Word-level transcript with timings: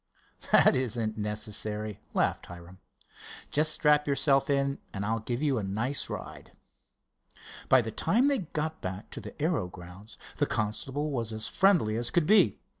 "That 0.51 0.73
isn't 0.73 1.15
necessary," 1.15 1.99
laughed 2.15 2.47
Hiram. 2.47 2.79
"Just 3.51 3.71
strap 3.71 4.07
yourself 4.07 4.49
in 4.49 4.79
and 4.91 5.05
I'll 5.05 5.19
give 5.19 5.43
you 5.43 5.59
a 5.59 5.63
nice 5.63 6.09
ride." 6.09 6.53
By 7.69 7.83
the 7.83 7.91
time 7.91 8.27
they 8.27 8.39
got 8.39 8.81
back 8.81 9.11
to 9.11 9.21
the 9.21 9.39
aero 9.39 9.67
grounds 9.67 10.17
the 10.37 10.47
constable 10.47 11.11
was 11.11 11.31
as 11.31 11.47
friendly 11.47 11.97
as 11.97 12.09
could 12.09 12.25
be. 12.25 12.57